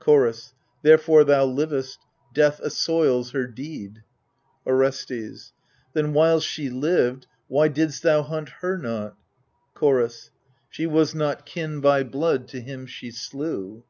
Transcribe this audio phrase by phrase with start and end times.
[0.00, 2.00] Chorus Therefore thou livest;
[2.34, 4.02] death assoils her deed.
[4.66, 5.52] Orestes
[5.92, 9.16] Then while she lived why didst thou hunt her not?
[9.74, 10.32] Chorus
[10.68, 13.84] She was not kin by blood to him she slew.